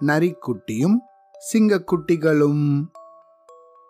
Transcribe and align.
நரிக்குட்டியும் 0.00 0.96
சிங்கக்குட்டிகளும். 1.52 2.84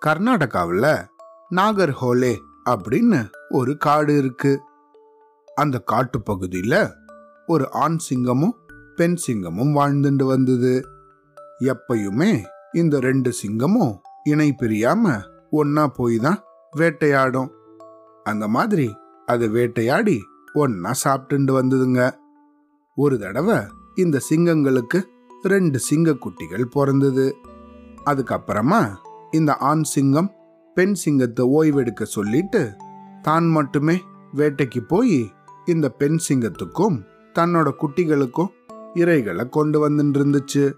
கர்நாடகாவில் 0.07 1.05
நாகர்ஹோலே 1.51 2.37
அப்படின்னு 2.71 3.29
ஒரு 3.48 3.77
காடு 3.77 4.17
இருக்கு. 4.17 4.61
அந்த 5.55 5.79
காட்டு 5.79 6.23
பகுதியில் 6.23 6.89
ஒரு 7.46 7.71
ஆண் 7.71 7.96
சிங்கமும் 8.11 8.53
பெண் 8.96 9.16
சிங்கமும் 9.27 9.75
வாழ்ந்துட்டு 9.75 10.23
வந்தது. 10.23 10.84
எப்பயுமே 11.61 12.45
இந்த 12.73 13.00
ரெண்டு 13.00 13.32
சிங்கமும் 13.43 13.98
இணை 14.25 14.55
பிரியாம 14.62 15.21
ஒன்னா 15.52 15.86
போய் 15.86 16.18
தான் 16.18 16.43
வேட்டையாடும். 16.71 17.50
அந்த 18.25 18.48
மாதிரி 18.48 18.96
அது 19.27 19.48
வேட்டையாடி 19.48 20.21
ஒன்னா 20.55 20.93
சாப்பிட்டுண்டு 21.05 21.52
வந்ததுங்க. 21.52 22.23
ஒரு 22.97 23.19
தடவை 23.19 23.57
இந்த 23.95 24.21
சிங்கங்களுக்கு 24.30 24.98
ரெண்டு 25.43 25.79
சிங்கக்குட்டிகள் 25.91 26.65
பிறந்தது. 26.65 27.37
அதுக்கப்புறமா 28.07 28.80
இந்த 29.30 29.57
ஆண் 29.57 29.83
சிங்கம் 29.83 30.30
பெண் 30.75 30.95
சிங்கத்தை 30.95 31.47
ஓய்வெடுக்க 31.47 32.02
சொல்லிட்டு 32.02 32.77
தான் 33.23 33.47
மட்டுமே 33.47 33.97
வேட்டைக்கு 34.35 34.80
போய் 34.80 35.30
இந்த 35.66 35.88
பெண் 35.88 36.19
சிங்கத்துக்கும் 36.29 36.97
தன்னோட 37.38 37.69
குட்டிகளுக்கும் 37.80 38.52
இறைகளை 38.95 39.49
கொண்டு 39.49 39.79
வந்துட்டு 39.88 40.19
இருந்துச்சு 40.19 40.73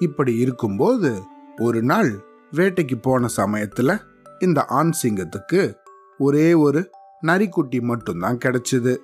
இப்படி 0.00 0.36
இருக்கும்போது 0.36 1.22
ஒரு 1.56 1.82
நாள் 1.82 2.10
வேட்டைக்கு 2.52 2.96
போன 3.02 3.28
சமயத்துல 3.36 3.98
இந்த 4.38 4.64
ஆண் 4.64 4.92
சிங்கத்துக்கு 5.02 5.74
ஒரே 6.18 6.54
ஒரு 6.54 6.90
நரிக்குட்டி 7.22 7.80
மட்டும்தான் 7.80 8.38
கிடைச்சது. 8.44 8.96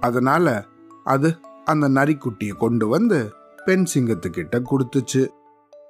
அதனால 0.00 0.64
அது 1.04 1.28
அந்த 1.66 1.88
நரிக்குட்டியை 1.88 2.52
கொண்டு 2.52 2.88
வந்து 2.88 3.18
பெண் 3.64 3.84
சிங்கத்துக்கிட்ட 3.94 4.62
கொடுத்துச்சு. 4.70 5.22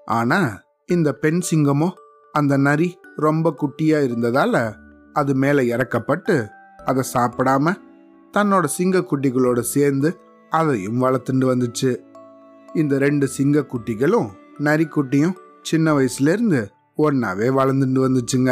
ஆனா 0.07 0.61
இந்த 0.87 1.13
பெண் 1.13 1.41
சிங்கமோ 1.51 1.89
அந்த 2.33 2.57
நரி 2.57 2.99
ரொம்ப 3.17 3.55
குட்டியா 3.61 3.99
இருந்ததால 4.09 4.75
அது 5.13 5.35
மேலே 5.35 5.63
இறக்கப்பட்டு 5.77 6.49
அதை 6.87 7.03
சாப்பிடாம 7.15 7.75
தன்னோட 8.33 8.65
சிங்கக்குட்டிகளோட 8.79 9.61
சேர்ந்து 9.61 10.19
அதையும் 10.51 11.03
வளர்த்துட்டு 11.03 11.47
வந்துச்சு. 11.53 11.93
இந்த 12.75 12.99
ரெண்டு 12.99 13.29
சிங்கக்குட்டிகளும் 13.39 14.29
நரிக்குட்டியும் 14.59 15.37
சின்ன 15.63 15.95
வயசுல 15.99 16.33
இருந்து 16.33 16.71
ஒன்னாவே 16.99 17.49
வளர்ந்துட்டு 17.59 18.03
வந்துச்சுங்க. 18.07 18.51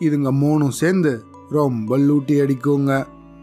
இதுங்க 0.00 0.32
மூணும் 0.42 0.78
சேர்ந்து 0.80 1.12
ரொம்ப 1.50 1.98
லூட்டி 1.98 2.36
அடிக்குங்க. 2.44 2.92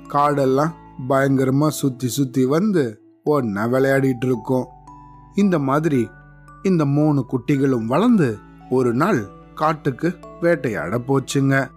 காடெல்லாம் 0.07 0.73
பயங்கரமாக 1.07 1.71
சுற்றி 1.71 2.07
சுற்றி 2.07 2.45
வந்து 2.45 3.01
ஒன்றா 3.23 3.65
விளையாடிட்டு 3.65 4.25
இருக்கும் 4.25 4.65
இந்த 5.35 5.59
மாதிரி 5.59 6.07
இந்த 6.63 6.85
மூணு 6.85 7.25
குட்டிகளும் 7.31 7.85
வளர்ந்து 7.85 8.37
ஒரு 8.69 8.93
நாள் 8.93 9.27
காட்டுக்கு 9.55 10.15
வேட்டையாட 10.41 11.01
போச்சுங்க. 11.07 11.67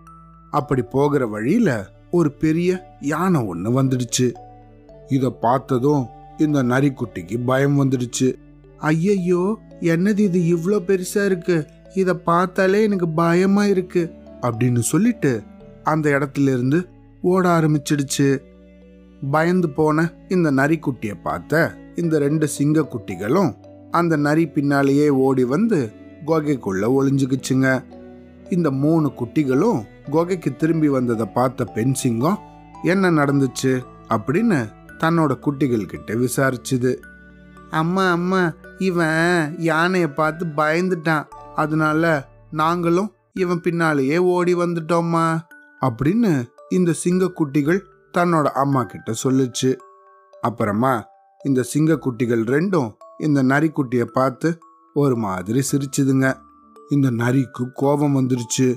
அப்படி 0.50 0.82
போகிற 0.82 1.26
வழியில 1.26 1.86
ஒரு 2.10 2.32
பெரிய 2.32 2.96
யானை 3.00 3.44
ஒன்று 3.44 3.82
வந்துடுச்சு. 3.82 4.32
இதை 5.08 5.30
பார்த்ததும் 5.40 6.06
இந்த 6.38 6.62
நரிக்குட்டிக்கு 6.62 7.44
பயம் 7.44 7.84
வந்துடுச்சு. 7.84 8.34
ஐயையோ 8.78 9.58
என்னது 9.80 10.18
இது 10.18 10.56
இவ்வளோ 10.56 10.82
பெருசா 10.82 11.24
இருக்கு? 11.24 11.66
இதை 11.94 12.14
பார்த்தாலே 12.14 12.82
எனக்கு 12.82 13.08
பயமா 13.08 13.66
இருக்கு. 13.66 14.12
அப்படின்னு 14.42 14.78
சொல்லிட்டு 14.78 15.42
அந்த 15.82 16.10
இடத்துல 16.10 16.42
இருந்து 16.42 16.88
ஓட 17.22 17.60
ஆரம்பிச்சிடுச்சு. 17.60 18.38
பயந்து 19.30 19.70
போன 19.70 20.12
இந்த 20.28 20.52
நரிக்குட்டியை 20.52 21.14
பார்த்த 21.22 21.76
இந்த 21.94 22.18
ரெண்டு 22.18 22.48
சிங்க 22.48 22.80
குட்டிகளும் 22.80 23.54
அந்த 23.90 24.16
நரி 24.16 24.48
பின்னாலேயே 24.48 25.08
ஓடி 25.08 25.44
வந்து 25.44 25.92
குகைக்குள்ள 26.26 26.86
ஒளிஞ்சுக்குச்சுங்க. 27.00 27.84
இந்த 28.50 28.70
மூணு 28.70 29.12
குட்டிகளும் 29.20 29.84
குகைக்கு 30.10 30.56
திரும்பி 30.56 30.88
வந்ததை 30.88 31.26
பார்த்த 31.26 31.64
பெண் 31.64 31.92
சிங்கம் 31.92 32.38
என்ன 32.82 33.10
நடந்துச்சு? 33.10 33.82
அப்படின்னு 34.08 34.68
தன்னோட 34.98 35.38
குட்டிகள் 35.38 35.86
கிட்ட 35.86 36.14
விசாரிச்சுது. 36.14 36.96
அம்மா 37.70 38.10
அம்மா 38.10 38.52
இவன் 38.78 39.54
யானையை 39.58 40.08
பார்த்து 40.08 40.46
பயந்துட்டான். 40.46 41.24
அதனால 41.54 42.28
நாங்களும் 42.50 43.12
இவன் 43.32 43.60
பின்னாலேயே 43.60 44.18
ஓடி 44.18 44.54
வந்துட்டோம்மா. 44.54 45.38
அப்படின்னு 45.80 46.44
இந்த 46.68 46.92
சிங்க 46.92 47.28
குட்டிகள் 47.28 47.84
தன்னோட 48.16 48.44
அம்மா 48.44 48.82
கிட்ட 48.82 49.14
சொல்லுச்சு. 49.24 49.76
அப்புறமா 50.40 51.06
இந்த 51.44 51.62
சிங்க 51.62 51.96
குட்டிகள் 51.96 52.44
ரெண்டும் 52.44 52.94
இந்த 53.18 53.42
நரிக்குட்டியை 53.42 54.04
பார்த்து 54.04 54.58
ஒரு 54.94 55.16
மாதிரி 55.16 55.62
சிரிச்சுதுங்க. 55.72 56.34
இந்த 56.88 57.10
நரிக்கு 57.10 57.70
கோபம் 57.74 58.16
வந்துருச்சு. 58.16 58.76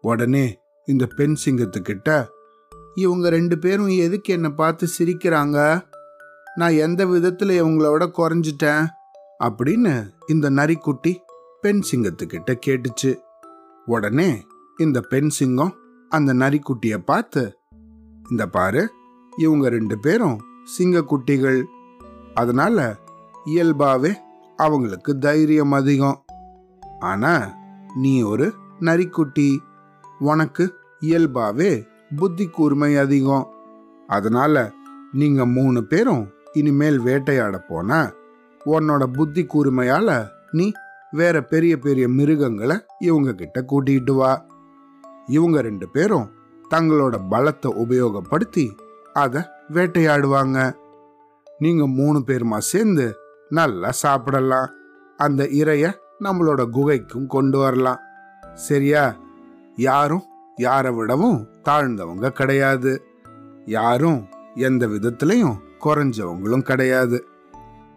உடனே 0.00 0.60
இந்த 0.86 1.06
பெண் 1.06 1.36
சிங்கத்துக்கிட்ட 1.44 2.26
இவங்க 2.94 3.28
ரெண்டு 3.28 3.58
பேரும் 3.58 3.88
எதுக்கு 3.88 4.32
என்னை 4.32 4.50
பார்த்து 4.50 4.88
சிரிக்கிறாங்க? 4.98 5.86
நான் 6.54 6.72
எந்த 6.72 7.06
விதத்தில் 7.06 7.62
இவங்களோட 7.62 8.10
குறைஞ்சிட்டேன்? 8.18 8.86
அப்படின்னு 9.44 10.10
இந்த 10.26 10.50
நரிக்குட்டி 10.50 11.16
பெண் 11.60 11.82
சிங்கத்துக்கிட்ட 11.92 12.54
கேட்டுச்சு. 12.66 13.16
உடனே 13.86 14.46
இந்த 14.76 15.00
பெண் 15.00 15.28
சிங்கம் 15.28 15.74
அந்த 16.08 16.34
நரிக்குட்டியை 16.34 16.96
பார்த்து 16.96 17.57
இந்த 18.30 18.46
பாரு 18.46 18.90
இவங்க 19.36 19.68
ரெண்டு 19.68 19.98
பேரும் 19.98 20.40
சிங்கக்குட்டிகள். 20.78 21.64
அதனால 22.34 22.96
இயல்பாவே 23.46 24.14
அவங்களுக்கு 24.56 25.18
தைரியம் 25.18 25.72
அதிகம். 25.72 26.24
ஆனா 27.00 27.54
நீ 27.94 28.22
ஒரு 28.22 28.54
நரிக்குட்டி. 28.80 29.58
உனக்கு 30.18 30.74
இயல்பாவே 31.00 31.86
புத்தி 32.16 32.46
கூர்மை 32.46 32.96
அதிகம். 32.96 33.52
அதனால 34.06 34.72
நீங்க 35.12 35.46
மூணு 35.46 35.84
பேரும் 35.84 36.28
இனிமேல் 36.52 37.00
வேட்டையாட 37.00 37.58
போனா 37.58 38.12
உன்னோட 38.66 39.06
புத்தி 39.06 39.44
கூர்மையால 39.44 40.28
நீ 40.50 40.72
வேற 41.10 41.42
பெரிய 41.42 41.78
பெரிய 41.78 42.08
மிருகங்களை 42.08 42.76
இவங்க 42.98 43.34
கிட்ட 43.34 43.64
கூட்டிட்டு 43.68 44.14
வா. 44.14 44.46
இவங்க 45.26 45.60
ரெண்டு 45.60 45.88
பேரும் 45.88 46.30
தங்களோட 46.70 47.14
பலத்தை 47.30 47.66
உபயோகப்படுத்தி 47.66 48.76
அதை 49.12 49.42
வேட்டையாடுவாங்க. 49.72 50.72
நீங்க 51.58 51.86
மூணு 51.86 52.18
பேருமா 52.26 52.58
சேர்ந்து 52.58 53.14
நல்லா 53.48 53.90
சாப்பிடலாம். 53.90 54.70
அந்த 55.16 55.44
இறைய 55.44 55.92
நம்மளோட 56.20 56.66
குகைக்கும் 56.72 57.26
கொண்டு 57.26 57.58
வரலாம். 57.58 57.98
சரியா? 58.54 59.16
யாரும் 59.76 60.22
யாரை 60.56 60.92
விடவும் 60.92 61.48
தாழ்ந்தவங்க 61.64 62.28
கிடையாது. 62.28 63.02
யாரும் 63.66 64.26
எந்த 64.54 64.86
விதத்திலையும் 64.86 65.56
குறைஞ்சவங்களும் 65.84 66.62
கிடையாது. 66.62 67.26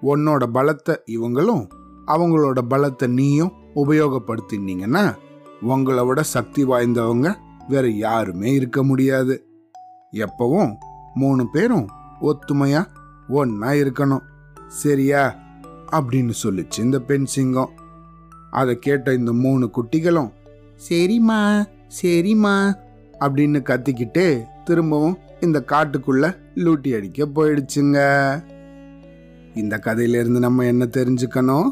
உன்னோட 0.02 0.44
பலத்தை 0.54 0.96
இவங்களும் 1.06 1.68
அவங்களோட 2.08 2.60
பலத்தை 2.70 3.08
நீயும் 3.08 3.52
உபயோகப்படுத்தினீங்கன்னா 3.76 5.16
உங்களை 5.62 6.06
விட 6.06 6.24
சக்தி 6.24 6.66
வாய்ந்தவங்க 6.66 7.38
வேற 7.68 7.90
யாருமே 7.90 8.52
இருக்க 8.52 8.84
முடியாது. 8.84 9.46
எப்பவும் 10.12 10.76
மூணு 11.14 11.50
பேரும் 11.50 11.90
ஒத்துமையா 12.22 12.86
ஒன்னா 13.30 13.72
இருக்கணும். 13.72 14.22
சரியா? 14.68 15.36
அப்படின்னு 15.92 16.34
சொல்லிச்சு 16.44 16.80
இந்த 16.80 17.00
பெண் 17.00 17.26
சிங்கம். 17.26 17.70
அதை 18.52 18.80
கேட்ட 18.80 19.14
இந்த 19.14 19.34
மூணு 19.34 19.72
குட்டிகளும் 19.76 20.32
சரிம்மா 20.90 21.66
சரிம்மா 22.02 22.74
அப்படின்னு 23.20 23.62
கத்திக்கிட்டே 23.62 24.44
திரும்பவும் 24.64 25.18
இந்த 25.40 25.64
காட்டுக்குள்ள 25.68 26.38
லூட்டி 26.56 26.96
அடிக்க 26.96 27.26
போயிடுச்சுங்க. 27.26 28.40
இந்த 29.56 29.80
கதையிலிருந்து 29.80 30.40
நம்ம 30.40 30.66
என்ன 30.66 30.86
தெரிஞ்சுக்கணும்? 30.86 31.70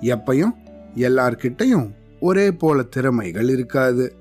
எப்பையும் 0.00 0.52
எல்லார்கிட்டையும் 0.94 1.90
ஒரே 2.20 2.52
போல 2.52 2.82
திறமைகள் 2.82 3.48
இருக்காது. 3.48 4.16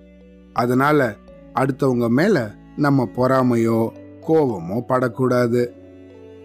அதனால 0.56 1.16
அடுத்தவங்க 1.54 2.08
மேல 2.10 2.52
நம்ம 2.76 3.10
பொறாமையோ 3.16 3.90
கோபமோ 4.28 4.82
படக்கூடாது. 4.82 5.74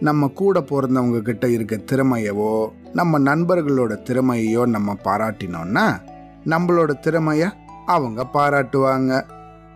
நம்ம 0.01 0.29
கூட 0.29 0.61
பிறந்தவங்க 0.61 1.23
கிட்ட 1.23 1.49
இருக்க 1.49 1.77
திறமையவோ 1.77 2.69
நம்ம 2.93 3.19
நண்பர்களோட 3.19 3.97
திறமையோ 4.03 4.67
நம்ம 4.67 4.97
பாராட்டினோம்னா 5.05 6.01
நம்மளோட 6.45 6.95
திறமைய 7.03 7.53
அவங்க 7.87 8.27
பாராட்டுவாங்க. 8.33 9.25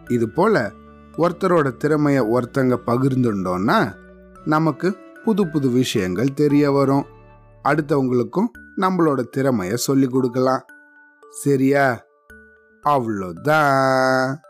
இது 0.08 0.28
போல 0.28 0.70
ஒருத்தரோட 1.18 1.72
திறமைய 1.78 2.22
ஒருத்தங்க 2.32 2.78
பகிர்ந்துட்டோம்னா 2.86 3.92
நமக்கு 4.44 4.96
புது 5.24 5.48
புது 5.48 5.68
விஷயங்கள் 5.68 6.34
தெரிய 6.34 6.70
வரும். 6.70 7.04
அடுத்தவங்களுக்கும் 7.64 8.50
நம்மளோட 8.76 9.24
திறமைய 9.36 9.74
சொல்லி 9.74 10.06
கொடுக்கலாம். 10.06 10.64
சரியா? 11.42 12.03
Avlodan. 12.84 14.43